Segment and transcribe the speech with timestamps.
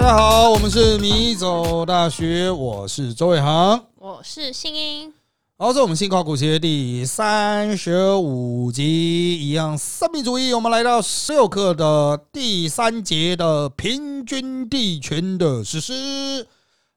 [0.00, 5.12] 大家好，我们是米走大学，我是周伟航，我是信英。
[5.56, 10.54] 好，这是我们新考古学第三十五集，一样生命主义。
[10.54, 16.46] 我们来到十六课的第三节的平均地权的实施。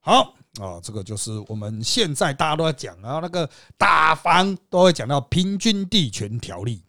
[0.02, 3.50] 好啊，这个就是我们现在大家都在讲啊，那个
[3.80, 6.84] 打房都会讲到平均地权条例。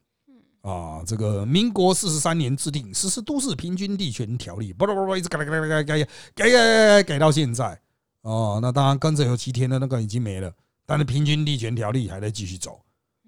[0.63, 7.79] 啊，这个民国四十三年制定实施都市平均地权条例，不不不，一直改改改改改改改改到现在。
[8.23, 10.53] 哦，那当然跟着有七天的那个已经没了，
[10.87, 12.81] 但是平均地权条例还在继续走。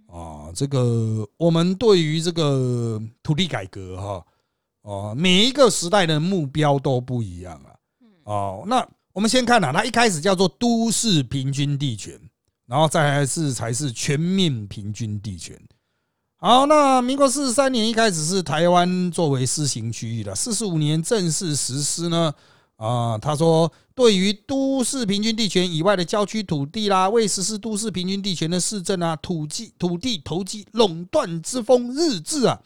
[0.06, 4.26] 啊，这个我们对于这个土地改革哈，
[4.82, 7.74] 哦，每一个时代的目标都不一样啊。
[8.22, 12.16] 哦，那我们先看啊，它一开始叫做都市平均地权，
[12.66, 15.60] 然后再来是才是全面平均地权。
[16.46, 22.30] 好，那民国四十三年一开始是台湾作为施行区域的，四十五年正式实施呢。
[22.76, 32.60] 啊，他说，对于都市平均地权以外的郊区土地啦，未实施都市平均地权的市镇啊，土地土地投机垄断之风日至啊，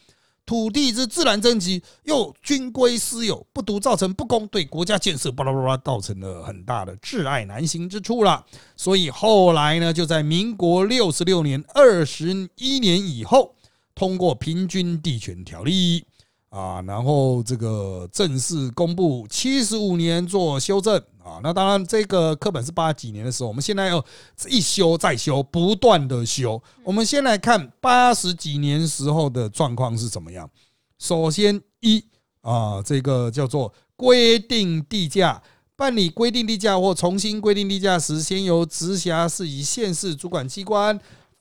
[0.45, 8.45] 土地之自然征集又均归私有，不独造成不公，对国家建设巴拉巴拉造成了很大的挚爱难行之处了。
[8.77, 13.55] 所以后来呢，就在民国六十六年二十一年以后。
[13.99, 16.05] 通过平均地权条例
[16.51, 21.41] 啊，然后这个正式公布，七十五年做修正啊。
[21.43, 24.03] 那当然，这个课本是八几年的时候，我们现在要
[24.49, 26.63] 一修再修，不断的修。
[26.85, 30.49] 我们先来看八十几年时候的状况是怎么样。
[31.01, 32.05] 首先一
[32.43, 35.43] 啊，这个叫做规定地价，
[35.75, 40.97] 办理规定地价或重新规定地价时，先由直辖市以县市主管机关。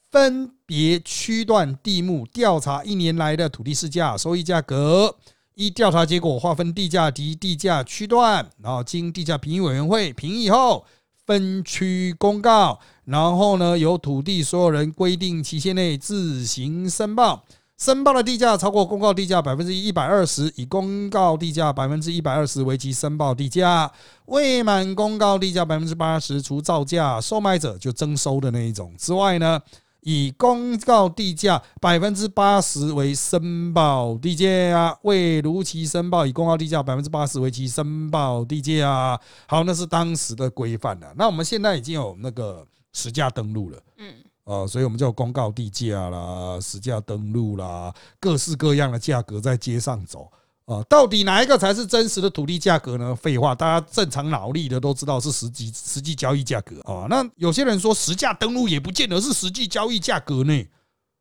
[0.09, 5.13] 分别区段地目调查一年来的土地市价、收益价格，
[5.53, 10.85] 依调查结果划分地价及地价区段，然后经地价评议委员会评议后
[11.25, 17.43] 分区公告，然后呢由土地所有人规定期限内自行申报，
[17.77, 23.91] 申报的地价超过公告地价百分之一百二十，以公告地价百分之一百二十为其申报地价，
[24.27, 28.93] 未满公告地价百分之八十，除造价售卖者就征收的那一种。
[28.97, 29.61] 之外呢。
[30.07, 39.19] 以公告地价百分之八十为申报地价，未如期申报，以公告地价百分之八十为其申报地价。
[39.47, 41.13] 好，那是当时的规范了。
[41.17, 44.13] 那我们现在已经有那个实价登录了，嗯，
[44.45, 50.31] 啊，所以我们就有公告地价啦，实价登录啦，各式各样的价格在街上走。
[50.67, 53.15] 啊，到底哪一个才是真实的土地价格呢？
[53.15, 57.07] 废话，大家正常脑力的都知道是实际实际交易价格啊。
[57.09, 60.67] 那有些人说实价登录也不见得是实际交易价格呢。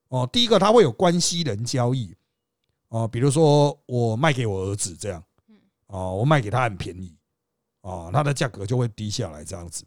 [0.09, 2.13] 哦，第一个它会有关系人交易
[2.89, 5.23] 哦，比如说我卖给我儿子这样，
[5.87, 7.15] 哦，我卖给他很便宜，
[7.83, 9.85] 哦，他的价格就会低下来这样子。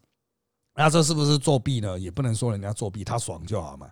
[0.74, 2.00] 那这是不是作弊呢？
[2.00, 3.90] 也不能说人家作弊，他爽就好嘛。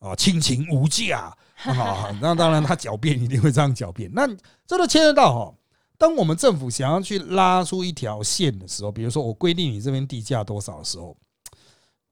[0.00, 1.32] 啊，亲情无价
[1.64, 2.16] 啊！
[2.20, 4.10] 那当然，他狡辩一定会这样狡辩。
[4.12, 4.26] 那
[4.66, 5.54] 这都牵涉到哈，
[5.96, 11.16] 当我们政府想要去拉出一条线的时候，比如说我规定你这边地价多少的时候，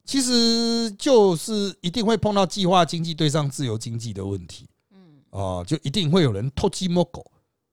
[0.05, 4.67] 其实就是一定会碰到计划经济对上自由经济的问题。
[4.93, 4.99] 嗯，
[5.31, 7.25] 啊，就一定会有人偷鸡摸狗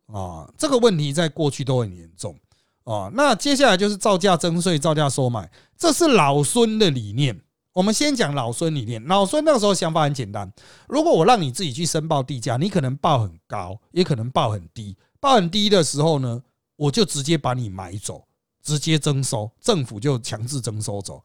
[0.07, 0.51] 啊！
[0.57, 2.35] 这个问题在过去都很严重
[2.83, 3.09] 哦。
[3.13, 7.39] 那接下来就是造价征税、造价收买，这是老孙的理念。
[7.79, 9.01] 我们先讲老孙理念。
[9.05, 10.51] 老孙那个时候想法很简单：
[10.89, 14.97] 如果我让你自己去申报地价，你可能报很高，也可能报很低。
[15.17, 16.43] 报很低的时候呢，
[16.75, 18.27] 我就直接把你买走，
[18.61, 21.23] 直接征收，政府就强制征收走。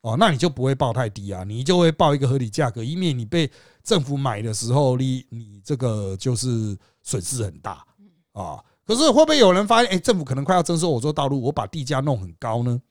[0.00, 3.48] 哦，那你就不会报太低啊，你就会报一个合理价格，以免你被
[3.84, 7.86] 政府买的时候，你你这个就是损失很大
[8.32, 8.58] 啊。
[8.84, 12.82] 可是会不会有人发现，哎，政府可能快要征收我做道路，我把地价弄很高呢？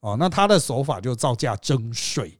[0.00, 2.36] 哦，那他的手法就造价征税。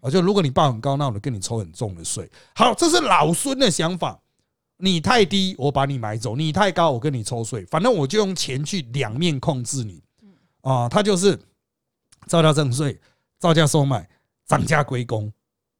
[0.00, 2.30] 啊，就如果你报很高，那我就跟你抽很重的税。
[2.54, 4.18] 好，这是老孙的想法。
[4.82, 7.66] 你太低，我把你买走；你太高，我跟你抽税。
[7.66, 10.02] 反正我就用钱去两面控制你。
[10.62, 11.38] 啊，他就是
[12.26, 12.98] 造价征税、
[13.38, 14.08] 造价收买、
[14.46, 15.30] 涨价归公。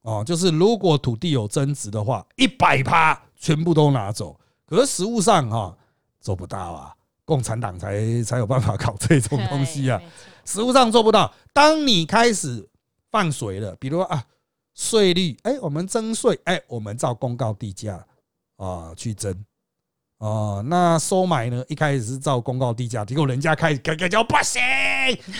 [0.02, 4.38] 哦，就是如果土地有增值的话，一百趴全部都拿走。
[4.66, 5.75] 可是实物上哈
[6.20, 6.94] 做不到啊，
[7.25, 9.99] 共产党才才有办法搞这种东西啊。
[10.44, 11.32] 实物上做不到。
[11.55, 12.69] 当你开始。
[13.10, 14.24] 放水了，比如啊，
[14.74, 18.04] 税率，哎，我们征税，哎，我们照公告地价
[18.56, 19.34] 啊去征，
[20.18, 21.64] 哦，那收买呢？
[21.68, 24.60] 一开始是照公告地价，结果人家开始改改叫不行，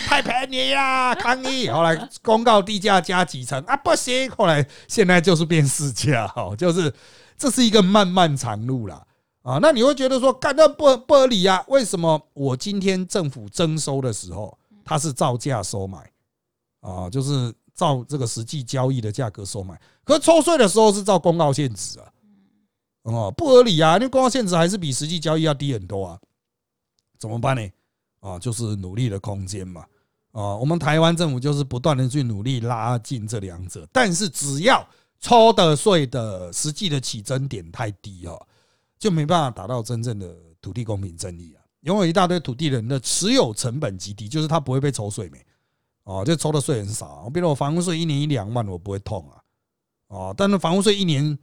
[0.07, 1.69] 太便宜啦，抗议。
[1.69, 4.29] 后来公告地价加几成啊，不行。
[4.31, 6.93] 后来现在就是变市价，哈，就是
[7.37, 9.05] 这是一个漫漫长路啦。
[9.43, 11.63] 啊，那你会觉得说，干那不不合理呀？
[11.67, 16.11] 为什么我今天政府征收的时候，它是照价收买
[16.81, 17.51] 啊，就是
[17.81, 22.13] 照这个实际交易的价格收买，可抽税的时候是照公告限值啊，
[23.01, 26.19] 哦，不合理啊，因为公告限值还是比实际交易要低很多啊，
[27.17, 27.67] 怎么办呢？
[28.19, 29.83] 啊，就是努力的空间嘛，
[30.31, 34.87] 啊，我们台湾政府就是不断的去努力拉近这两者，但是只要
[35.19, 38.39] 抽的税的实际的起征点太低哦。
[38.99, 40.31] 就没办法达到真正的
[40.61, 41.65] 土地公平正义啊！
[41.79, 45.43] 因为一大堆土地人的持有成本极低，就是他不会被抽税没
[46.11, 47.29] 哦，就抽的税很少。
[47.33, 49.41] 比如我房屋税一年一两万，我不会痛啊，
[50.07, 51.37] 哦，但是房屋税一年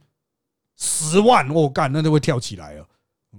[0.77, 2.83] 十万，我干那就会跳起来了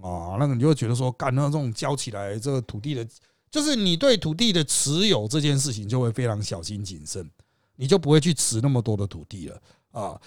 [0.03, 0.37] 啊！
[0.39, 3.07] 那个你就会觉得说，干那这种交起来，这个土地的，
[3.51, 7.29] 就是你对土地的持有这件事情就会非常小心谨慎，
[7.77, 9.61] 你就不会去持那么多的土地了
[9.93, 10.21] 啊。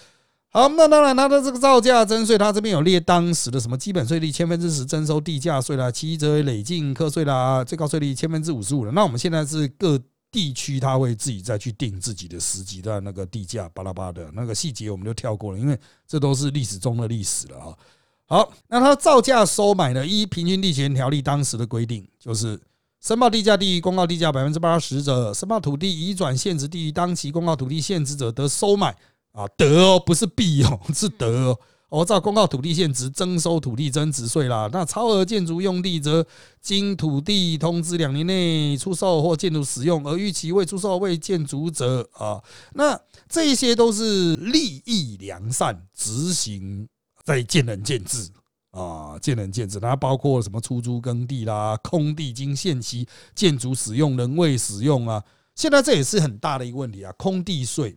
[0.50, 8.92] 好，那当然，它的这个造价征税，它这边有列当时的什么基本税率千分之十征收地价税啦，七折累进课税啦，最高税率千分之五十五了。
[8.92, 10.00] 那我们现在是各
[10.34, 15.78] 地区，他会自己再去定自己的实际的那个地价，巴拉巴的那个细节我们就跳过了，因为
[16.08, 17.78] 这都是历史中的历史了啊。
[18.26, 22.60] 好，那它造价收买呢依平均地权条例当时的规定，就是
[23.00, 28.96] 申报地价低于公告地价百分之八十者，申报土地移转限值低于当期公告土地限值者得收买。
[29.32, 31.58] 啊，得哦，不是必哦，是得哦。
[31.94, 34.68] 我照公告土地限值征收土地增值税啦。
[34.72, 36.26] 那超额建筑用地则
[36.60, 42.42] 经土地通知两年内出售或建筑使用，而逾期未出售未建筑者啊，
[42.72, 46.88] 那这些都是利益良善，执行
[47.22, 48.28] 在见仁见智
[48.72, 49.78] 啊，见仁见智。
[49.78, 53.06] 它包括什么出租耕地啦，空地经限期
[53.36, 55.22] 建筑使用仍未使用啊，
[55.54, 57.96] 现在这也是很大的一个问题啊，空地税。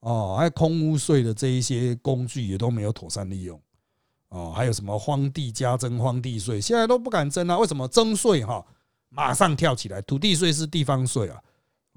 [0.00, 3.60] 哦，还有空屋税的这一些工具也都没有妥善利用
[4.30, 7.58] 哦，还有什么荒地加征荒地税，现在都不敢征啊？
[7.58, 8.64] 为什么征税哈？
[9.10, 11.42] 马上跳起来，土地税是地方税啊，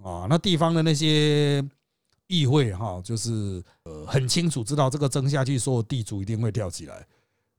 [0.04, 1.64] 啊，那地方的那些
[2.28, 7.06] 议会哈，就是呃很清楚知道这个征下去，所有地主一定会跳起来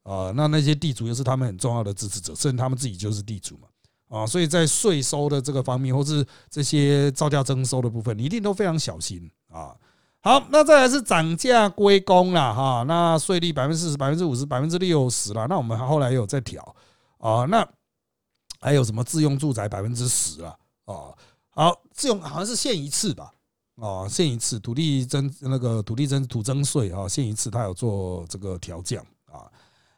[0.03, 3.69] 啊，那那些地主又是他们很重要的支持者，甚至他们自己就是地主嘛，
[4.09, 9.75] 啊，所以在税收的这个方面，或是这些造价征收的部分，你一定都非常小心啊。
[10.25, 15.47] 好，那再来是涨价归公了哈，那税率百分之四十、百分之五十、百分之六十了。
[15.47, 16.75] 那我们后来有在调
[17.19, 17.69] 啊，那
[18.59, 20.49] 还有什么自用住宅百分之十了
[20.87, 21.13] 啊？
[21.51, 23.31] 好，自用好像是限一次吧？
[23.75, 29.45] 哦，限一次土地增那个土地增土增税啊，限一次，它有做这个调降啊。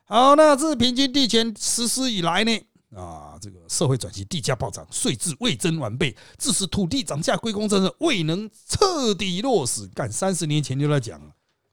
[0.06, 2.66] 好，那自平均地权实施以来呢？
[2.94, 9.86] 啊，这个社会转型，地价暴涨，税制未臻完备，致使土地涨价归公政策未能彻底落实。
[9.88, 11.20] 干三十年前就在讲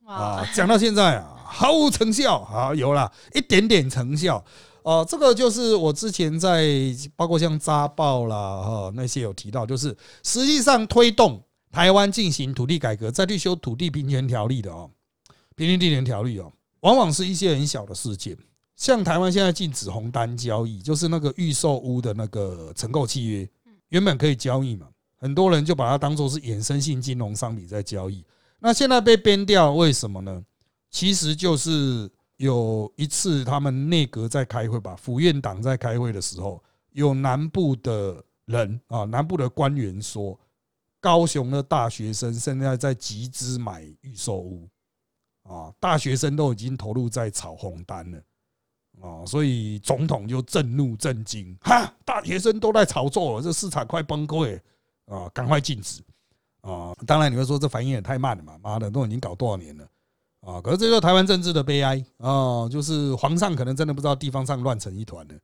[0.05, 4.43] 啊，讲到现在啊，毫无成效啊，有了一点点成效
[4.83, 5.05] 啊。
[5.05, 6.67] 这个就是我之前在
[7.15, 14.89] 包括像扎报啦哈那些有提到，就是实际上推动台湾进行土地改革，再去修土地平权条例的哦，
[15.55, 16.51] 平均地权条例哦，
[16.81, 18.35] 往往是一些很小的事件。
[18.75, 23.49] 像台湾现在禁止红单交易，就是那个预售屋的那个承购契约，
[23.89, 24.87] 原本可以交易嘛，
[25.17, 28.25] 很多人就把它当做是衍生性金融商品在交易。
[28.59, 30.43] 那现在被编掉，为什么呢？
[30.89, 40.39] 其实就是有一次他们内阁在开会吧，府院党在开会的时候，有南部的人啊，南部的官员说，
[40.99, 44.67] 高雄的大学生现在在集资买预售屋
[45.43, 48.21] 啊，大学生都已经投入在炒红单了。
[49.03, 54.57] 哦，所以总统就震怒震惊，哈，大学生都在炒作，这市场快崩溃
[55.07, 56.01] 啊，赶快禁止
[56.61, 56.95] 啊！
[57.05, 59.85] 当然你会说这反应也太慢了嘛，妈的，都已经搞多少年了
[60.39, 60.61] 啊！
[60.61, 65.35] 可是这就是台湾政治的悲哀啊，就是皇上可能真的不知道地方上乱成一团了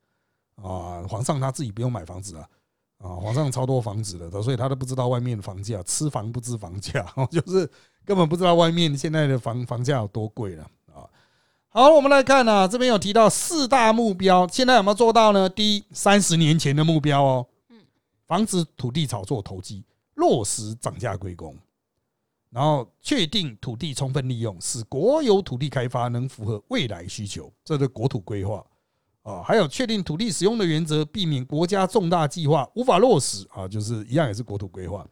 [0.66, 2.48] 啊，皇上他自己不用买房子啊，
[2.96, 7.70] 啊，皇上超多房子的，所以他都不知道外面的房价，吃房不知房价， 就是
[8.06, 10.66] 根本不知道外面现在的房房价有多贵了。
[11.72, 15.48] 好，我们来看啊，这边有提到四大目标，现在有没有做到呢？
[15.48, 17.76] 第一，三十年前的目标哦，嗯，
[18.26, 19.84] 防止土地炒作投机，
[20.14, 21.56] 落实涨价归公，
[22.50, 28.66] 然后确定土地充分利用，使国有土地开发能符合未来需求，这是国土规划
[29.22, 35.06] 啊，还有确定土地使用的原则，避免国家重大计划无法落实啊，就是一样也是国土规划。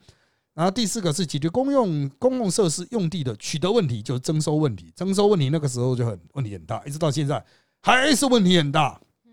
[0.58, 4.92] 然后第四个是解决公用公共设施用地的取得问题，就是征收问题。
[4.96, 7.40] 征收问题那个时候就很问题很大，一直到现在
[7.80, 9.00] 还是问题很大。
[9.24, 9.30] 嗯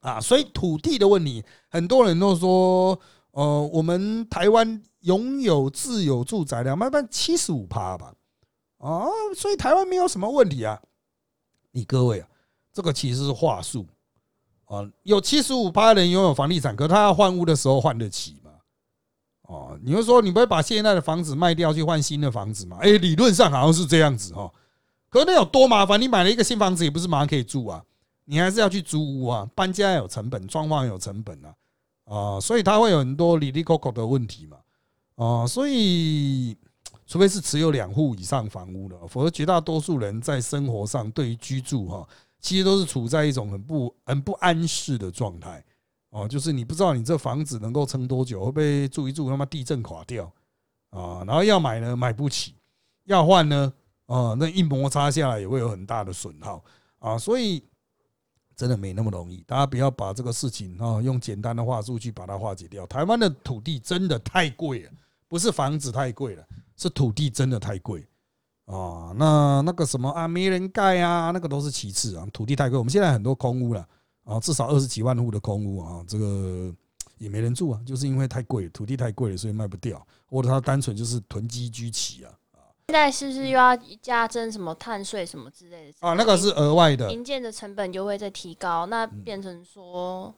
[0.00, 2.98] 啊，所以土地的问题，很多人都说，
[3.32, 8.14] 呃，我们台湾拥有自有住宅量慢慢七十五趴吧，
[8.78, 9.04] 啊，
[9.36, 10.80] 所以台湾没有什么问题啊。
[11.72, 12.28] 你各位啊，
[12.72, 13.86] 这个其实是话术
[14.64, 18.41] 啊，有七十五趴人拥有房地产，可他要换屋的时候换得起吗？
[19.52, 22.78] 哦，你会说你不会把现在的房子卖掉去换新的房子吗？
[22.80, 24.50] 哎，理论上好像是这样子哈，
[25.10, 26.00] 可那有多麻烦？
[26.00, 27.84] 你买了一个新房子，也不是马上可以住啊，
[28.24, 31.54] 你还是要去租屋啊，搬家有成本，装潢有成本啊，
[32.04, 34.56] 啊，所以它会有很多里里口口的问题嘛，
[35.16, 36.56] 啊，所以
[37.06, 42.08] 除非是持有两户以上房屋的，否则绝大多数人在生活上对于居住哈。
[42.40, 45.64] 其实都是处在一种很不很不安适的状态
[46.12, 50.30] 哦，就是你不知道你这房子能够撑多久，会不会住一住他妈地震垮掉
[50.90, 51.24] 啊？
[51.26, 52.54] 然后要买呢买不起，
[53.04, 53.72] 要换呢
[54.04, 56.62] 啊，那一摩擦下来也会有很大的损耗
[56.98, 57.64] 啊，所以
[58.54, 59.42] 真的没那么容易。
[59.46, 62.86] 大家不要把这个事情啊用简单的话术去把它化解掉。
[62.86, 64.90] 台湾的土地真的太贵了，
[65.28, 68.06] 不是房子太贵了，是土地真的太贵。
[68.66, 72.26] 啊，那那个什么啊，没人盖啊，那个都是其次啊。
[72.34, 73.88] 土地太贵，我们现在很多空屋了
[74.24, 76.74] 啊，至少二十几万户的空屋啊，这个
[77.18, 82.32] 也没人住啊，就是因为太贵，土地太贵了，所以卖不掉，或者它单纯就是囤积居奇啊。
[82.88, 86.06] 现在是不是又要加征什么碳税什么之类的？
[86.06, 90.34] 啊，那个是额外的，营建的成本就会再提高，那变成说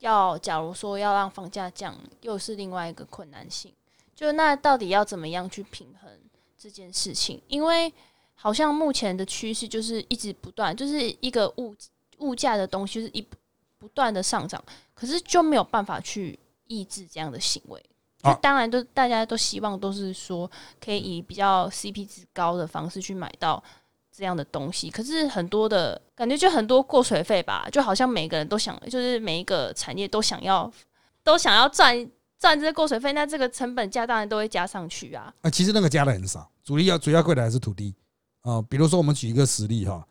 [0.00, 3.72] 要假如说要让房价降，又是另外一个困难性。
[4.14, 6.10] 就那到底要怎么样去平衡？
[6.58, 7.92] 这件事情，因为
[8.34, 11.74] 好像目前的趋势就是一直不断，就是一个物
[12.22, 13.20] 物价的东西是一
[13.78, 14.62] 不断的上涨，
[14.94, 16.38] 可是就没有办法去
[16.68, 17.78] 抑制这样的行为。
[18.22, 20.50] 就当然都大家都希望都是说
[20.82, 23.62] 可以以比较 CP 值高的方式去买到
[24.10, 30.72] 这样的东西，可是很多的感觉就很多过水费吧，就好像每个人都想，就是每一个产业都想要
[31.22, 32.10] 都想要赚。
[32.38, 35.32] 赚这些过水费，那这个成本价当然都会加上去啊。
[35.42, 37.94] 啊，其实那个加的很少，主力要主要贵的还是土地
[38.40, 38.60] 啊。
[38.62, 40.04] 比如说，我们举一个实例哈，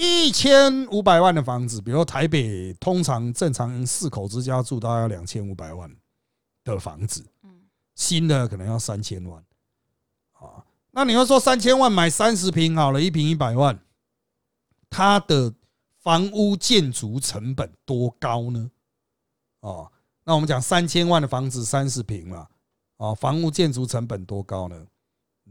[0.00, 5.90] 一千五百万的房子，比如台北通常正常四口之家住，大概要两千五百万
[6.62, 7.26] 的房子，
[7.96, 9.44] 新的可能要三千万
[10.34, 10.64] 啊。
[10.92, 13.76] 那你要说三千万买三十平好了，一平一百万，
[14.88, 15.52] 它的
[15.98, 18.70] 房屋建筑成本多高呢？
[19.60, 19.90] 哦。
[20.22, 22.46] 那我们讲三千万的房子三十平嘛，
[22.98, 24.86] 啊，房屋建筑成本多高呢？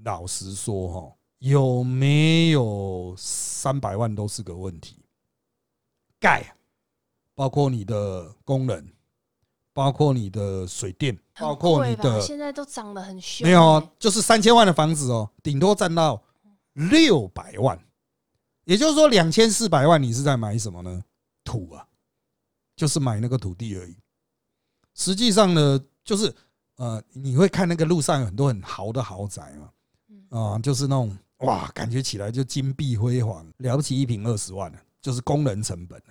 [0.03, 4.97] 老实说哈，有没有三百万都是个问题。
[6.19, 6.55] 盖，
[7.35, 8.91] 包括你的工人，
[9.71, 13.45] 包括你的水电，包括你的，现在都涨得很凶。
[13.45, 16.19] 没有，就是三千万的房子哦，顶多占到
[16.73, 17.79] 六百万，
[18.63, 21.03] 也就是说两千四百万，你是在买什么呢？
[21.43, 21.87] 土啊，
[22.75, 23.95] 就是买那个土地而已。
[24.95, 26.33] 实际上呢，就是
[26.77, 29.69] 呃，你会看那个路上有很多很豪的豪宅嘛，
[30.29, 36.01] 啊，就是那种哇，感觉起来就金碧辉煌，了不起一平二十万呢，就是工人成本、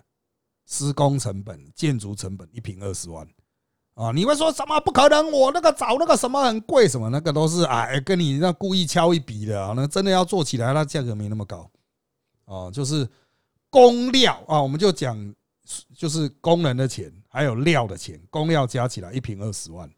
[0.66, 3.26] 施工成本、建筑成本一平二十万
[3.94, 4.12] 啊！
[4.12, 5.32] 你会说什么不可能？
[5.32, 11.70] 我那个找那个什么很贵，什么那个都是啊，跟你那故意敲一笔的啊，那真的要做起来，那价格没那么高
[12.44, 13.08] 哦，就是
[13.70, 15.34] 工料啊，我们就讲
[15.94, 17.12] 就是工人的钱。
[17.28, 19.90] 还有料的钱，工料加起来一瓶二十万，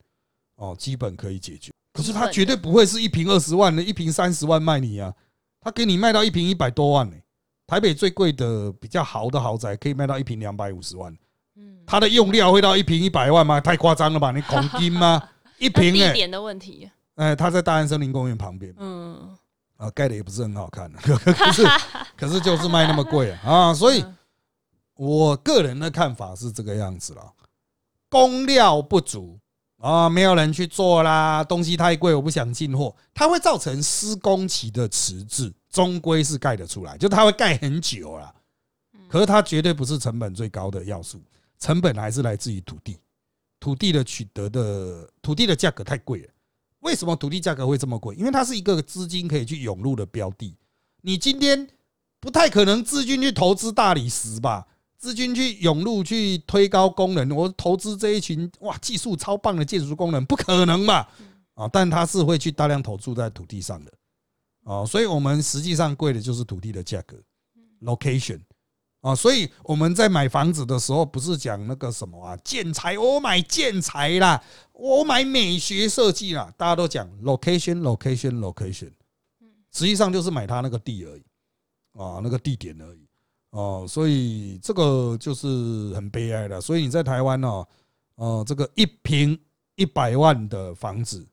[0.56, 1.70] 哦，基本可以解决。
[1.98, 5.12] 可是他绝对不会是一瓶二十万的，一瓶三十万卖你啊！
[5.60, 7.16] 他给你卖到一瓶一百多万呢。
[7.66, 11.12] 台北最贵的比较豪的豪宅可以卖到一瓶两百五十万。
[11.56, 13.60] 嗯，他的用料会到一瓶一百万吗？
[13.60, 14.30] 太夸张了吧！
[14.30, 15.22] 你恐金吗？
[15.58, 16.88] 一瓶哎，点的问题。
[17.16, 18.72] 哎，它在大安森林公园旁边。
[18.78, 19.36] 嗯，
[19.76, 21.66] 啊，盖的也不是很好看， 可是
[22.16, 24.04] 可是就是卖那么贵啊，所以。
[25.00, 27.22] 我个人的看法是这个样子了，
[28.08, 29.38] 工料不足
[29.78, 38.34] 啊，没有人去做啦，东西太贵，我不想进货，它会造成施工期的迟滞，终归是盖得出来，就它会盖很久了，
[39.08, 41.20] 可是它绝对不是成本最高的要素，
[41.60, 42.98] 成本还是来自于土地，
[43.60, 46.28] 土地的取得的土地的价格太贵了。
[46.80, 48.16] 为什么土地价格会这么贵？
[48.16, 50.56] 因为它是一个资金可以去涌入的标的，
[51.02, 51.68] 你今天
[52.18, 54.66] 不太可能资金去投资大理石吧？
[54.98, 61.06] 资金去涌入去推高功能，我投资这一群哇技术超棒的建筑工人，不可能嘛？
[61.54, 63.92] 啊，但他是会去大量投注在土地上的，
[64.64, 67.16] 啊，所以我们实际上贵的就是土地的价格
[67.82, 68.40] ，location，
[69.00, 78.92] 啊，所以我们在买房子的时候，不是讲那个什么啊建材，我买建材啦，我买美学设计啦，大家都讲 location，location，location，
[79.72, 81.22] 实际上就是买他那个地而已，
[81.94, 83.07] 啊，那个地点而已。
[83.50, 85.46] 哦，所以这个就是
[85.94, 86.60] 很悲哀的。
[86.60, 87.66] 所以你在台湾呢，
[88.16, 89.38] 呃，这个一平
[89.76, 91.26] 一百万的房子，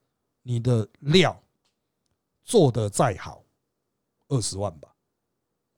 [0.43, 1.37] 你的料
[2.43, 3.43] 做的再好，
[4.29, 4.89] 二十万吧。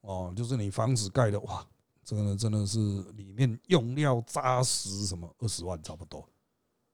[0.01, 1.65] 哦，就是你房子盖的哇，
[2.03, 2.77] 这个呢真的是
[3.15, 6.23] 里面用料扎实，什么二十万差不多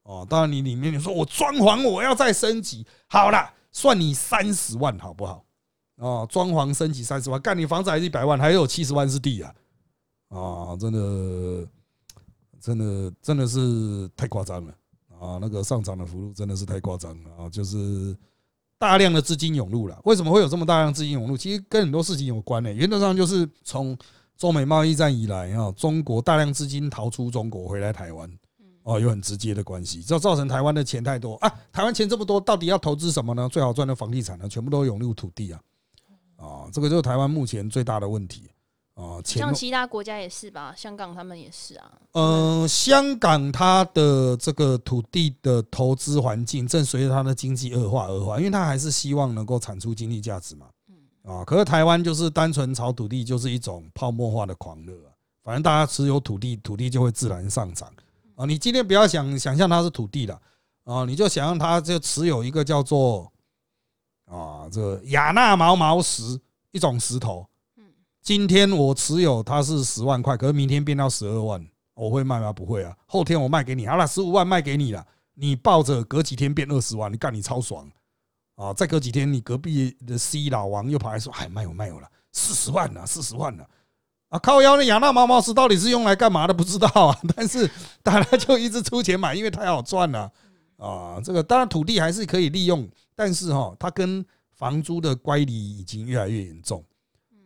[0.03, 0.25] 哦。
[0.29, 5.45] 当然你里面你说我装潢我要再升级，好啦，算你三十万好不好？
[5.97, 9.53] 哦，装潢升级三十万，干你房子还是一百万，还有七十万是地啊！
[10.29, 11.67] 啊，真的，
[12.59, 14.73] 真的，真的是太夸张了
[15.19, 15.37] 啊！
[15.39, 17.49] 那个上涨的幅度真的是太夸张了啊！
[17.49, 18.17] 就是
[18.79, 21.37] 大量的资金涌入了，为什么会有这么大量资金涌入？
[21.37, 22.73] 其实跟很多事情有关呢。
[22.73, 23.95] 原则上就是从
[24.35, 28.29] 中美贸易战以来啊，中国大量资金逃出中国回来台湾，
[28.81, 31.49] 哦，有很直接的关系，这造成台湾的钱太多啊！
[31.71, 33.47] 台湾钱这么多，到底要投资什么呢？
[33.47, 35.61] 最好赚的房地产呢，全部都涌入土地啊！
[36.43, 38.49] 啊，这个就是台湾目前最大的问题
[38.95, 39.21] 啊。
[39.23, 41.91] 像其他国家也是吧，香港他们也是啊。
[42.11, 50.65] 嗯，香港它的这个土地的投资环境正随着它的经济恶化恶化，因为它还是希望能够产出经济价值嘛。
[50.89, 55.15] 嗯啊，可是台湾就是单纯炒土地，就是一种泡沫化的狂热啊。
[55.43, 57.89] 反正大家持有土地，土地就会自然上涨
[58.35, 58.45] 啊。
[58.45, 60.37] 你今天不要想想象它是土地了
[60.83, 63.31] 啊，你就想象它就持有一个叫做。
[64.33, 66.23] 啊，这个亚纳毛毛石
[66.71, 67.47] 一种石头，
[67.77, 67.83] 嗯，
[68.19, 71.63] 今天我持有它是十万块，可是明天变到十二万，
[71.93, 72.51] 我会卖吗？
[72.51, 77.87] 不会啊，后天我卖给你，好了，十五万卖给你了，你抱着隔几天变二十万，你干你超爽
[78.55, 78.73] 啊！
[78.73, 83.63] 再隔几天，你隔壁的 C 老王又跑来说，哎，卖有卖有了，四十万了，四十万了
[84.29, 84.39] 啊！
[84.39, 86.53] 靠腰的亚纳毛毛石到底是用来干嘛的？
[86.55, 87.69] 不知道啊， 但是
[88.01, 90.31] 大家就一直出钱买，因为太好赚了
[90.77, 91.21] 啊！
[91.23, 92.89] 这个当然土地还是可以利用。
[93.15, 96.83] 但是哈，它跟房租的乖离已经越来越严重，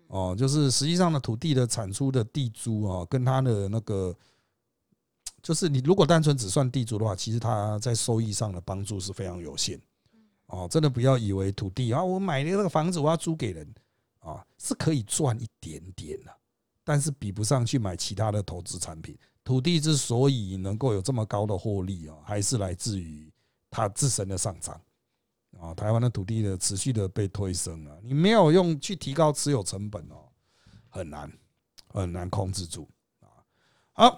[0.07, 4.15] 哦，就是实际上的土地的产出的地租啊，跟它的那个，
[5.41, 9.79] 就是你如果单纯只算地租的话，其实它在收益上的帮助是非常有限，
[10.47, 13.67] 哦，真的不要以为土地啊，我买的那个房子我要租给人
[14.19, 16.31] 啊，是可以赚一点点的，
[16.83, 19.17] 但是比不上去买其他的投资产品。
[19.43, 23.31] 土地之所以能够有这么高的获利啊，还是来自于
[23.69, 24.79] 它自身的上涨。
[25.59, 30.29] 啊，台湾的土地的持续的被推升啊，你没有用去提高持有成本哦，
[30.89, 31.31] 很难
[31.87, 32.87] 很难控制住
[33.21, 33.27] 啊。
[33.93, 34.17] 好，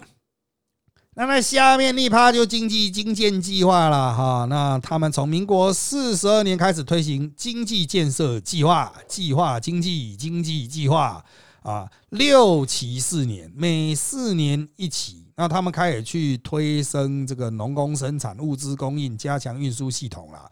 [1.14, 4.44] 那那下面一趴就经济精建计划了哈。
[4.50, 11.24] 那他们从民国四十二年开始推行经济建设计划，计划经济经济计划
[11.62, 15.26] 啊，六期四年，每四年一期。
[15.36, 20.50] 那他们开始去推升这个农工生产物资供应，加强运输系统了。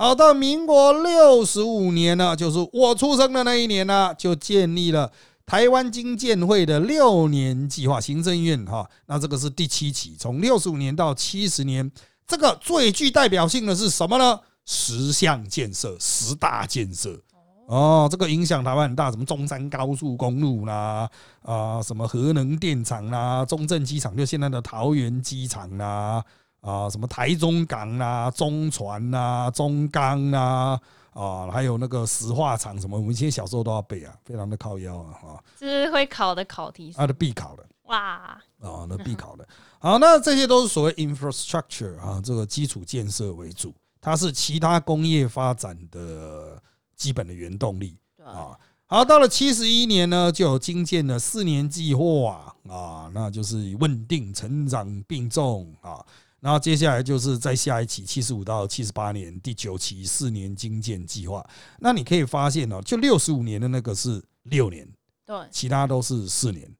[0.00, 5.10] 好，到民国六十五年呢，就是我出生的那一年呢，就建立了
[5.44, 8.88] 台湾经建会的六年计划行政院哈。
[9.06, 11.90] 那这个是第七期，从六十五年到七十年，
[12.28, 14.38] 这个最具代表性的是什么呢？
[14.64, 17.20] 十项建设，十大建设
[17.66, 21.10] 哦，这个影响台湾很大，什么中山高速公路啦，
[21.42, 26.24] 啊，什么核能电厂啦，中正机场就现在的桃园机场啦。
[26.60, 30.80] 啊，什么台中港啊、中船啊、中钢啊，
[31.12, 35.44] 啊，还有那个石化厂什么，我们以前小时候都要背啊，非常的靠腰啊，哈。
[35.56, 37.64] 这是会考的考题，啊，的必考的。
[37.84, 39.46] 哇，啊，那必考的。
[39.78, 46.60] 好，那这些都是所谓 infrastructure 啊，这个基础建设为主，它是其他工业发展的
[46.96, 48.58] 基本的原动力啊。
[48.86, 56.04] 好，到了七十一年呢，就有精建的四年计划啊，那就是稳定成长并重啊。
[56.40, 61.44] 然后接下来就是在下一期七十五到七十八年第九期四年精建计划。
[61.78, 64.88] 那你可以发现哦，就六十五年的那个是六年，
[65.26, 66.70] 对，其他都是四年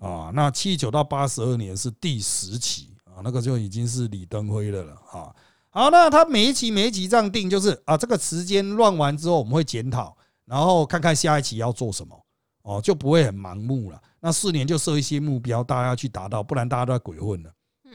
[0.00, 0.32] 啊。
[0.34, 5.34] 那七九到八十二年是第十期啊，那个就已经是李登辉的了啊。
[5.70, 10.16] 好，那他每一期每一期这样定，就是啊，这个时间乱完之后，我们会检讨，
[10.46, 12.18] 然后看看下一期要做什么
[12.62, 14.02] 哦，就不会很盲目了。
[14.18, 17.52] 那四年就设一些目标，大家去达到，不然大家都在鬼混了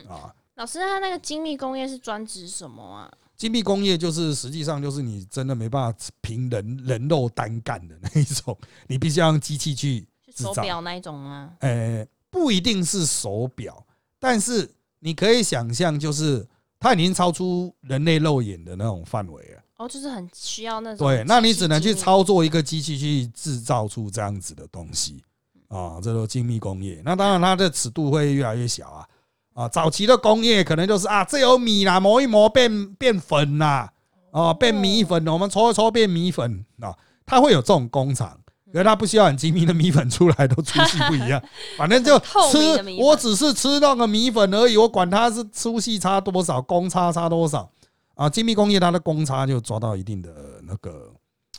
[0.08, 0.34] 啊。
[0.56, 3.12] 老师，他那个精密工业是专指什么啊？
[3.38, 8.56] 精密工业就是实际上就是你真的没办法凭人人肉单干的那一种，
[8.88, 11.54] 你必须要用机器去手表那一种吗？
[11.62, 13.84] 呃，不一定是手表，
[14.20, 16.48] 但是你可以想象，就是
[16.80, 19.64] 它已经超出人类肉眼的那种范围了。
[19.78, 21.08] 哦，就是很需要那种。
[21.08, 25.24] 对，那你只能去操作一个机器去制造出这样子的东西
[25.70, 27.02] 啊，这都精密工业。
[27.04, 29.08] 那当然，它的尺度会越来越小啊。
[29.54, 33.92] 啊，早期的工业可能就是啊，这有米啦，磨一磨变变粉啦，
[34.32, 41.44] 哦，变米粉，我们搓一搓变米粉啊，它会有这种工厂，因为它不需要很精密的米粉出来，都粗细不一样，
[41.78, 42.58] 反正就吃，
[42.98, 47.70] 我只是吃那个米粉而已，我管它是粗细差多少，公差差多少
[48.16, 51.12] 啊，精密工业它的公差就抓到一定的那个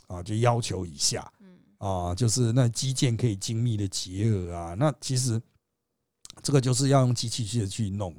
[0.07, 1.31] 啊，就要求以下，
[1.77, 5.39] 啊，就是那基建可以精密的结合啊，那其实。
[6.41, 8.15] 这个就是要用机器去去弄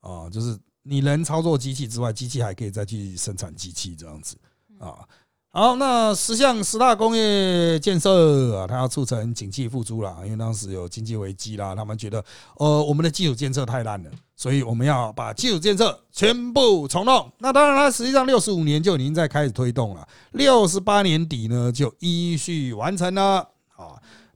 [0.00, 4.36] 啊，就是你人操作机器之外，机器还可以再去生产机器这样子
[4.78, 5.06] 啊。
[5.52, 17.28] 好，那十项十大工业建设啊，它要促成景气复苏啦，因为当时有经济危机啦，他们觉得呃我们的基础建设太烂了，所以我们要把基础建设全部重弄。
[17.38, 23.46] 那当然，它实际上六十五年就已经在开始推动了，六十八年底呢就依序完成了啊。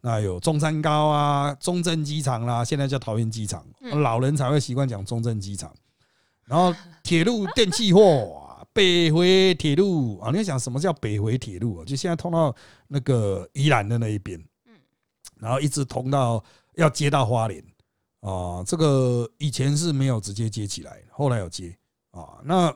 [0.05, 3.65] 那有中山高啊、中正机场啦，现在叫桃园机场，
[4.03, 5.75] 老人才会习惯讲中正机场。
[6.45, 8.01] 然后铁路电气化。
[8.75, 11.85] 北回铁路啊，你要想什么叫北回铁路啊？
[11.85, 12.53] 就现在通到
[12.89, 14.37] 那个宜兰的那一边，
[14.67, 14.75] 嗯，
[15.39, 16.43] 然后一直通到
[16.75, 17.65] 要接到花莲
[18.19, 18.65] 啊。
[18.67, 21.73] 这个以前是没有直接接起来，后来有接
[22.11, 22.41] 啊。
[22.43, 22.75] 那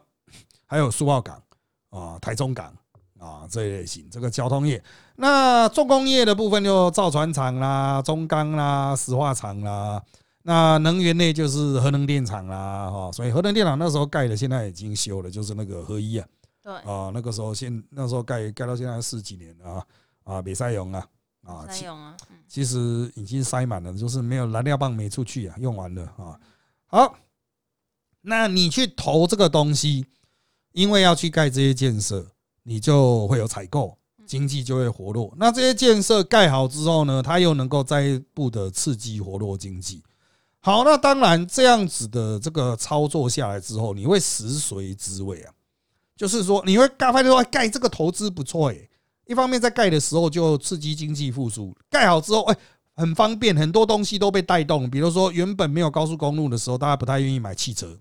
[0.67, 1.43] 还有苏澳港
[1.91, 2.73] 啊、台中港
[3.19, 4.83] 啊这一类型，这个交通业。
[5.17, 10.03] 那重工业的部分就造船厂啦、中钢啦、石化厂啦。
[10.43, 16.27] 那能源类就是核能电厂啦，哈，所以核能电厂那时候盖的，现在已经修了，就是那个核一啊，
[16.63, 19.87] 对啊，那个时候现那时候盖盖到现在四几年了啊，
[20.25, 21.07] 啊，没塞用啊，
[21.45, 26.41] 啊，塞用啊，其实已经塞满了，就是没有燃料棒没出去啊，用完了啊。
[26.87, 27.19] 好，
[28.23, 30.07] 那你去投这个东西，
[30.73, 32.27] 因为要去盖这些建设，
[32.69, 35.33] 你就会有采购，经济就会活络。
[35.39, 40.03] 那这些建设盖好之后呢，它又能够再一步的刺激活络经济。
[40.61, 45.53] 好，那当然这样子的这个操作下来之后，你会食髓知味啊，
[46.15, 48.91] 就是说你会盖发现说盖这个投资不错诶，
[49.27, 52.57] 一方面在盖的时候就刺激经济复苏，盖好之后哎
[52.95, 57.97] 很方便，很多东西都被带动，比如说原本没有高速公路的时候，大家不太愿意买汽车，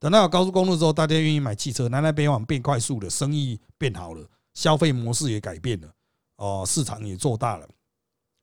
[0.00, 5.88] 等到有高速公路之后，大家愿意买汽车，南来北往变快速了，生意变好了，消费模式也改变了，
[6.36, 7.68] 哦，市场也做大了，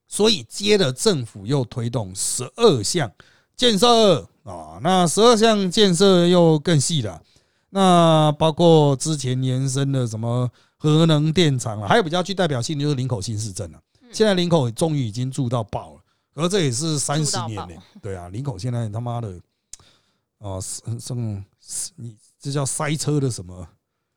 [0.07, 3.11] 所以接着政府又推动十二项。
[3.55, 7.19] 建设啊，那十二项建设又更细了，
[7.71, 13.79] 那包括之前延伸的什么核能电厂啊，还有比较具代表性就是林口新市镇了。
[14.11, 16.01] 现在林口终于已经住到爆了，
[16.35, 17.73] 而这也是三十年呢。
[17.99, 19.41] 对啊，林口现在他妈的，
[20.39, 21.43] 哦，什么
[21.95, 23.67] 你这叫塞车的什么？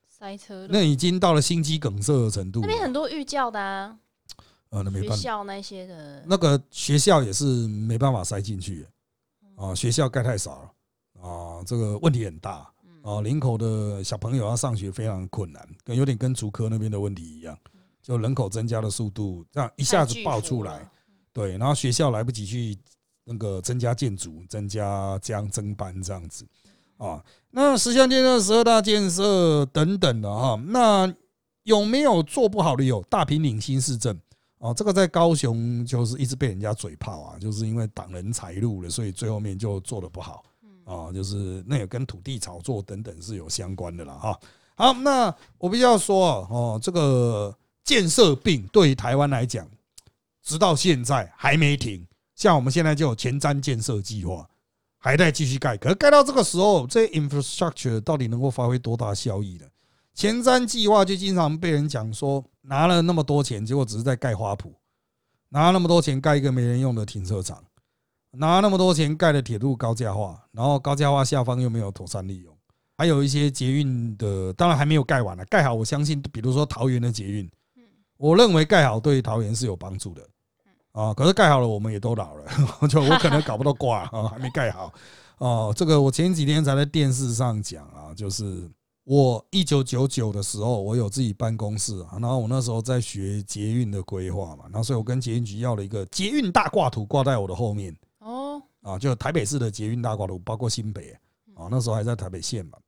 [0.08, 0.66] 塞车？
[0.70, 2.60] 那已经到了心肌梗塞的程度。
[2.60, 3.98] 那边很多预教的啊，
[4.68, 8.86] 呃，那没办法，学校那些的，那个学校也是没办法塞进去。
[9.56, 12.70] 啊，学校盖太少了啊，这个问题很大
[13.02, 13.20] 啊。
[13.22, 17.58] 林口的小朋友要上学非常困难，跟有点跟竹科那边的问题一样，
[18.02, 20.86] 就人口增加的速度这样一下子爆出来，
[21.32, 22.78] 对，然后学校来不及去
[23.30, 26.44] 那个增加建筑、增加这样增班这样子
[26.96, 27.24] 啊。
[27.52, 31.12] 那十项建设、十二大建设等等的哈，那
[31.62, 32.82] 有没有做不好的？
[32.82, 34.20] 有大平岭新市镇。
[34.58, 40.42] 哦，这个在高雄就是一直被人家嘴炮啊，就是因为挡人财路了，所以最后面就做的不好。
[40.84, 44.40] 啊，就是那也跟土地炒作等等是有相关的了哈。
[44.74, 49.66] 好，那我必须要说哦，这个建设病对于台湾来讲，
[50.42, 52.04] 直到现在还没停。
[52.40, 54.48] 像我们现在就有前瞻建设计划，
[54.96, 55.76] 还在继续盖。
[55.76, 59.66] 可是盖到这个时候，这 infrastructure 到底能够发挥多大效益呢？
[60.14, 62.42] 前瞻计划就经常被人讲说。
[62.62, 64.70] 拿了那么多钱，结果只是在盖花圃；
[65.48, 67.56] 拿那么多钱盖一个没人用的停车场；
[68.32, 72.56] 拿那么多钱盖了铁路高架化，然后高架化下方又没有妥善利用。
[72.96, 75.44] 还有一些捷运的，当然还没有盖完了。
[75.46, 77.50] 盖好，我相信，比如说桃园的捷运，
[78.18, 80.22] 我认为盖好对桃园是有帮助的。
[81.00, 82.44] 啊，可是盖好了，我们也都老了，
[82.88, 84.92] 就我可能搞不到挂啊，还没盖好。
[85.38, 88.70] 哦，这个我前几天才在电视上讲啊，就是。
[89.04, 101.10] 我一九九九的时候，我有自己办公室啊，然后我那时候在学捷运的规划嘛，然后所以我跟捷运局要了一个捷运大挂图挂在我的后面哦，啊，就台北市的捷运大挂图，包括新北
[101.56, 102.78] 啊，那时候还在台北县嘛，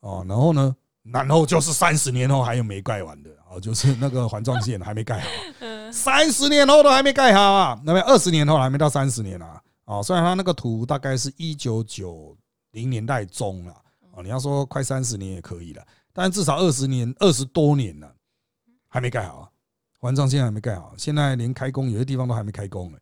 [0.00, 5.28] 哦，然后呢，然后就是三十年后还有没盖完的啊，就是那个环状线还没盖好，
[5.92, 12.36] 三十年后都还没盖好啊，那边二十年后还没到三十年啊，啊，虽然它那个图大概是一九九
[12.72, 13.74] 零年代中了。
[14.14, 18.14] 哦，你要说快三十年也可以了，但至少二十年、二十多年了，
[18.88, 19.48] 还没盖好啊！
[19.98, 22.98] 环状线还没盖好，现在连开工有些地方都还没开工呢，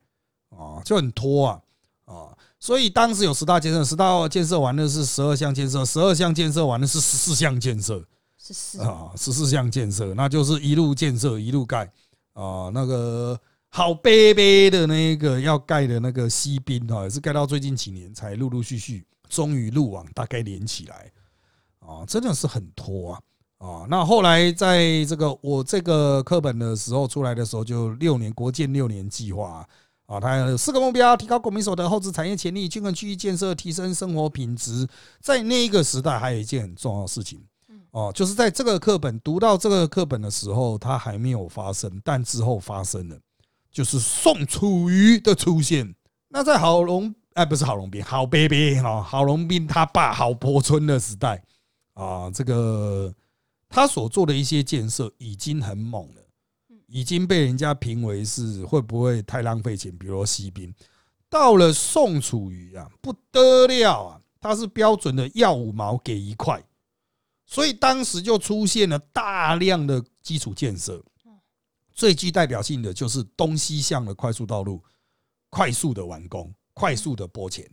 [0.50, 1.61] 啊，就很拖啊
[2.05, 2.37] 啊！
[2.61, 8.05] 所以当时有十大建设，十大建设完的是十二项建设，十二项建设完的是十四项建设，
[8.38, 11.90] 十四啊，十四项建设，那就是一路建设一路盖
[12.33, 12.71] 啊。
[12.73, 13.38] 那个
[13.69, 19.05] 好悲悲的那个要盖的那个西滨啊，也是盖到最近几年才陆陆续续。
[19.29, 21.09] 终于路网大概连起来
[21.79, 23.21] 啊，真的是很拖啊
[23.59, 23.87] 啊！
[23.88, 29.64] 那后来在这个我这个课本的时候出来的时候，就六年国建六年计划
[30.07, 34.85] 啊，它有四个目标：提高国民所得、后置产业潜力、均衡区域建设、提升生活品质。
[35.21, 37.40] 在那一个时代，还有一件很重要的事情，
[37.92, 43.18] 哦，就是在这个课本读到这个课本的时候，它还没有发生，但之后发生了，
[43.70, 45.94] 就是宋楚瑜的出现。
[46.29, 51.42] 那在郝龙，哎，不是郝龙斌，郝伯伯哈，郝龙斌他爸郝柏村的时代
[51.94, 53.12] 啊，这个
[53.68, 56.22] 他所做的一些建设已经很猛了。
[56.92, 59.96] 已经被人家评为是会不会太浪费钱？
[59.96, 60.74] 比如西兵，
[61.29, 64.20] 到了宋楚瑜啊，不得了啊！
[64.40, 66.61] 他是标准的要五毛给一块，
[67.50, 71.02] 所以当时就出现了大量的基础建设。
[71.92, 74.80] 最具代表性的就是东西向的快速道路，
[75.50, 77.68] 快速的完工，快速的拨钱，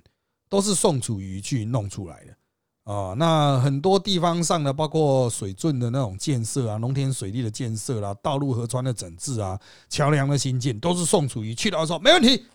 [0.50, 2.92] 都是宋楚瑜去弄出来的。
[2.92, 12.46] 啊，那很多地方上的，包括水圳的那种建设啊，农田水利的建设啦，道路河川的整治啊，桥梁的新建，都是宋楚瑜去到说没问题，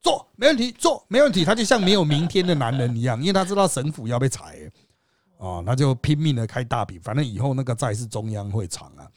[0.00, 4.58] 做没问题，做没问题，他就像没有明天的男人一样，因为他知道省府要被裁，
[5.42, 9.10] 啊，那就拼命的开大饼，反正以后那个债是中央会偿啊，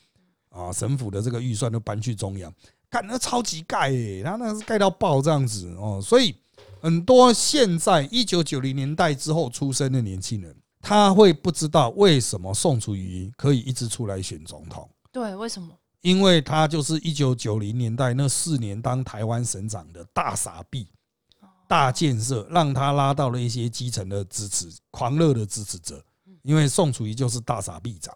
[0.49, 2.51] 啊，省府的这个预算都搬去中央，
[2.89, 3.91] 干那超级盖，
[4.23, 6.35] 他那是盖到爆这样子哦，所以
[6.81, 10.55] 很多现在一九九零年代之后出生的年轻人。
[10.87, 14.87] 他会不知道为什么宋楚瑜可以一直出来选总统？
[15.11, 15.75] 对，为什么？
[16.01, 20.87] 因为他就是一九九零年代那四年当台湾省长的大傻逼、
[21.67, 25.99] 大建设，让他拉到了一些基层的支持、狂热的支持者。
[26.45, 28.11] 因为宋楚瑜就是大傻逼仔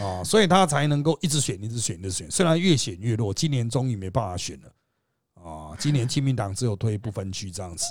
[0.00, 2.30] 啊，所以他才能够一直选、一直选、一直选。
[2.30, 5.76] 虽然越选越弱，今年终于没办法选了啊！
[5.78, 7.84] 今年亲民党只有推不分区这样子，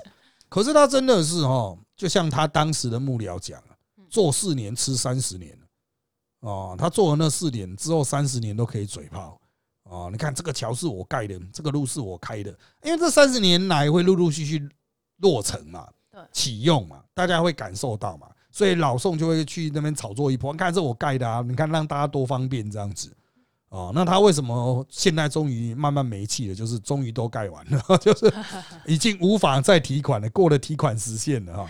[0.50, 3.62] 可是他真的是哦，就像他当时的幕僚讲。
[4.10, 5.58] 做四年吃三十年
[6.42, 9.42] 哦，他做了那四年之后，三十年都可以嘴炮
[9.86, 10.08] 哦。
[10.12, 14.70] 你看这个桥是我盖的，这个路是我开的，因为这三十年来会陆陆续续
[15.18, 15.89] 落成嘛，
[16.32, 20.54] 启用嘛，大家会感受到嘛，所以老宋就会去那边炒作一波。
[20.54, 23.12] 你看这我盖的啊，你看让大家多方便这样子
[23.68, 23.92] 哦。
[23.94, 26.56] 那他为什么现在终于慢慢没气了？
[26.56, 28.34] 就是终于都盖完了， 就是
[28.86, 31.70] 已经无法再提款了，过了提款时限了哈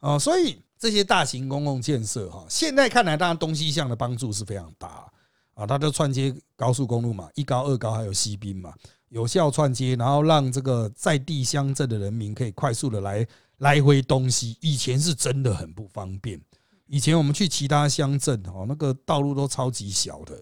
[0.00, 0.58] 啊，所以。
[0.76, 5.06] 这些大型公共建设哈，现在看来当然东西向的帮助是非常大
[5.54, 8.74] 啊，它就串接高速公路嘛，一高二高还有西滨嘛，
[9.08, 13.26] 有效串接，然后让这个在地乡镇的人民可以快速的来
[13.64, 14.56] 来回东西。
[14.60, 16.38] 以前是真的很不方便，
[16.86, 20.40] 以前我们去其他乡镇哦，那个道路都超级小的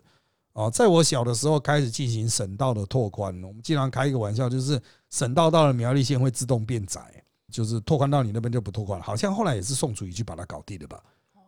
[0.54, 0.68] 哦。
[0.68, 7.00] 在我小的时候开始进行省道的拓宽，我们经常开一个玩笑，就是省道到了苗栗县会自动变窄。
[7.52, 10.98] 就是拓宽到你那边就不拓宽了，好像后来也是宋楚瑜去把它搞定的吧？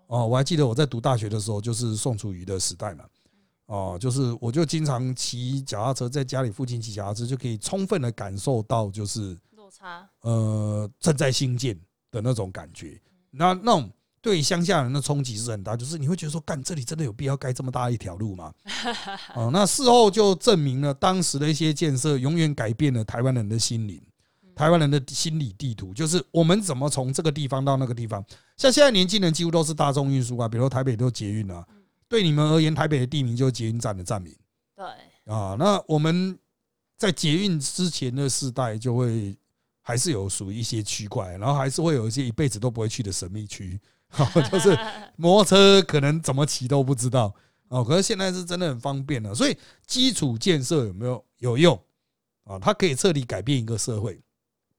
[0.07, 3.05] 哦，我还记得我在读大学的时候，就是宋楚瑜的时代嘛。
[3.65, 9.35] 哦，就是我就经常骑脚踏车，在家里附近骑脚踏车，就可以充分的感受到就是
[9.77, 11.79] 差，呃，正在兴建
[12.11, 13.01] 的那种感觉。
[13.31, 18.53] 那那种对乡下人的冲击是很大，就是你会觉得说，干这里真的有必要盖这么大一条路吗？
[19.35, 24.01] 哦，那事后就证明了当时的一些建设永远改变了台湾人的心灵。
[24.55, 28.25] 台湾人的心理地图就是我们怎么从这个地方到那个地方。
[28.57, 31.67] 像现在年轻人几乎都是大众运输啊，比如台北都捷运啊。
[32.07, 34.33] 对你们而言，台北的地名就是捷运站的站名。
[34.77, 34.87] 对
[35.25, 36.39] 啊，那我们
[36.97, 39.37] 在捷运之前的世代就会
[39.87, 43.79] 还是有属于一些区块，然后还是会有一些一辈子都不会去的神秘区，
[44.51, 44.77] 就是
[45.16, 47.33] 摩托车可能怎么骑都不知道
[47.68, 47.85] 哦。
[47.85, 49.55] 可是现在是真的很方便了，所以
[49.87, 51.79] 基础建设有没有有用
[52.44, 52.59] 啊？
[52.59, 54.18] 它可以彻底改变一个社会。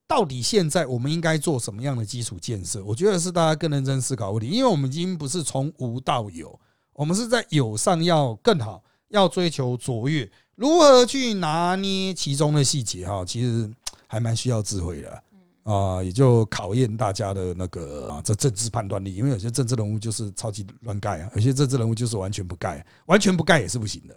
[0.08, 2.84] 到底现在我们应该做什么样的基础建设？
[2.84, 6.60] 我觉得是大家更认真思考问题，因为我们已经不是从无到有，
[6.94, 10.32] 我们是在有上要更好，要追求卓越。
[10.56, 13.06] 如何去拿捏其中的细节？
[13.06, 13.70] 哈，其实
[14.08, 15.24] 还蛮需要智慧的
[15.64, 19.16] 啊，也就考验大家的那个啊，这政治判断力。
[19.16, 24.16] 因为有些政治人物就是超级乱盖啊，有些政治人物就是完全不盖，完全不盖也是不行的。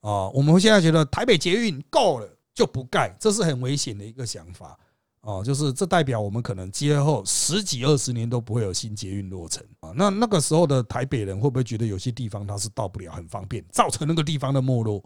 [0.00, 4.78] 啊，我们现在觉得台北捷运够了就不盖，这是很危险的一个想法。
[5.20, 9.90] 哦，就是这代表我们可能今后十几二十年都不会有新捷运落成啊。
[9.96, 15.02] 那那个时候的台北人会不会觉得有些地方它是到不了，很方便，造成那个地方的没落？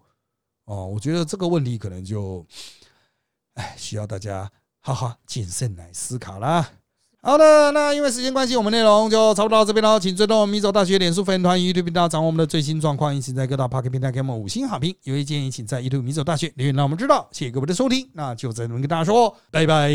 [0.64, 2.44] 哦，我觉得这个问题可能就，
[3.58, 4.48] 哎，需要大家
[4.80, 6.70] 好好谨慎来思考啦。
[7.20, 9.98] 好的，那因为时间关系，我们内容就差不多到这边喽。
[9.98, 13.14] 请追踪米走大学脸书粉丝团、YouTube 频道，掌握我们的最新状况。
[13.14, 14.94] 一起在各大 Park 平台给我们五星好评。
[15.02, 17.28] 有意建议，请在 YouTube 米走大学留言，让我们知道。
[17.32, 19.90] 谢谢各位的收听，那就这么跟大家说，拜拜，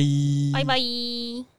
[0.52, 1.46] 拜拜。